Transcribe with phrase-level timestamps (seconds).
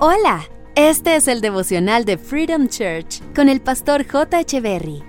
[0.00, 0.44] Hola,
[0.76, 4.38] este es el devocional de Freedom Church con el pastor J.
[4.38, 5.02] Echeverry.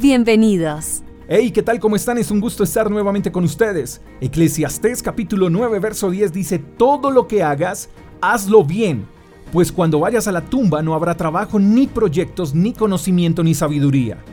[0.00, 1.02] Bienvenidos.
[1.28, 1.78] Hey, ¿qué tal?
[1.78, 2.16] ¿Cómo están?
[2.16, 4.00] Es un gusto estar nuevamente con ustedes.
[4.22, 7.90] Eclesiastés capítulo 9, verso 10 dice, Todo lo que hagas,
[8.22, 9.04] hazlo bien,
[9.52, 14.24] pues cuando vayas a la tumba no habrá trabajo, ni proyectos, ni conocimiento, ni sabiduría.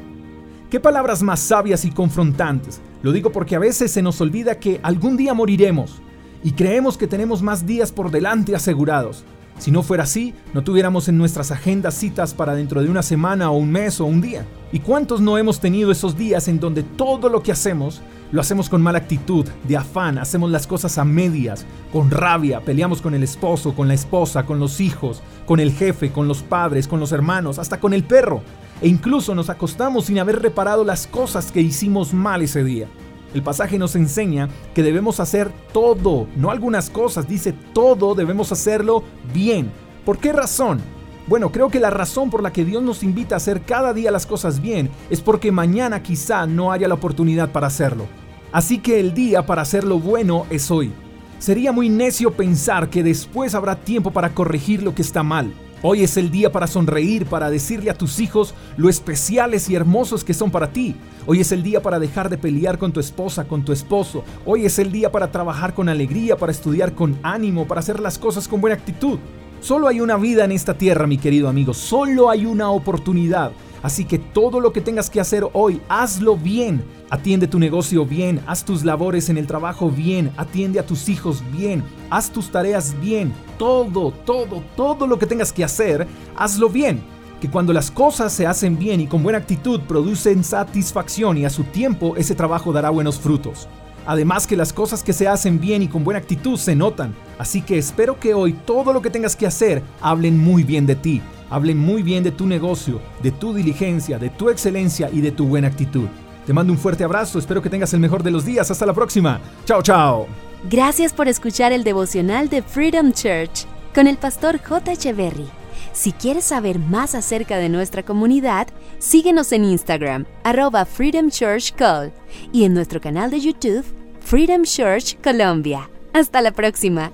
[0.69, 2.79] ¿Qué palabras más sabias y confrontantes?
[3.03, 6.01] Lo digo porque a veces se nos olvida que algún día moriremos
[6.45, 9.25] y creemos que tenemos más días por delante asegurados.
[9.61, 13.51] Si no fuera así, no tuviéramos en nuestras agendas citas para dentro de una semana
[13.51, 14.43] o un mes o un día.
[14.71, 18.69] ¿Y cuántos no hemos tenido esos días en donde todo lo que hacemos lo hacemos
[18.69, 23.21] con mala actitud, de afán, hacemos las cosas a medias, con rabia, peleamos con el
[23.21, 27.11] esposo, con la esposa, con los hijos, con el jefe, con los padres, con los
[27.11, 28.41] hermanos, hasta con el perro,
[28.81, 32.87] e incluso nos acostamos sin haber reparado las cosas que hicimos mal ese día?
[33.33, 39.03] El pasaje nos enseña que debemos hacer todo, no algunas cosas, dice todo debemos hacerlo
[39.33, 39.71] bien.
[40.05, 40.81] ¿Por qué razón?
[41.27, 44.11] Bueno, creo que la razón por la que Dios nos invita a hacer cada día
[44.11, 48.05] las cosas bien es porque mañana quizá no haya la oportunidad para hacerlo.
[48.51, 50.91] Así que el día para hacerlo bueno es hoy.
[51.39, 55.53] Sería muy necio pensar que después habrá tiempo para corregir lo que está mal.
[55.83, 60.23] Hoy es el día para sonreír, para decirle a tus hijos lo especiales y hermosos
[60.23, 60.95] que son para ti.
[61.25, 64.23] Hoy es el día para dejar de pelear con tu esposa, con tu esposo.
[64.45, 68.19] Hoy es el día para trabajar con alegría, para estudiar con ánimo, para hacer las
[68.19, 69.17] cosas con buena actitud.
[69.59, 71.73] Solo hay una vida en esta tierra, mi querido amigo.
[71.73, 73.51] Solo hay una oportunidad.
[73.83, 76.83] Así que todo lo que tengas que hacer hoy, hazlo bien.
[77.09, 81.43] Atiende tu negocio bien, haz tus labores en el trabajo bien, atiende a tus hijos
[81.51, 83.33] bien, haz tus tareas bien.
[83.57, 87.01] Todo, todo, todo lo que tengas que hacer, hazlo bien.
[87.41, 91.49] Que cuando las cosas se hacen bien y con buena actitud producen satisfacción y a
[91.49, 93.67] su tiempo ese trabajo dará buenos frutos.
[94.05, 97.15] Además que las cosas que se hacen bien y con buena actitud se notan.
[97.39, 100.95] Así que espero que hoy todo lo que tengas que hacer hablen muy bien de
[100.95, 101.21] ti
[101.51, 105.45] hablen muy bien de tu negocio, de tu diligencia, de tu excelencia y de tu
[105.45, 106.07] buena actitud.
[106.47, 108.71] Te mando un fuerte abrazo, espero que tengas el mejor de los días.
[108.71, 109.39] Hasta la próxima.
[109.65, 110.27] Chao, chao.
[110.69, 114.93] Gracias por escuchar el devocional de Freedom Church con el pastor J.
[114.93, 115.47] Echeverry.
[115.93, 118.67] Si quieres saber más acerca de nuestra comunidad,
[118.99, 122.13] síguenos en Instagram, arroba Freedom Church Call,
[122.53, 123.85] y en nuestro canal de YouTube,
[124.21, 125.89] Freedom Church Colombia.
[126.13, 127.11] Hasta la próxima.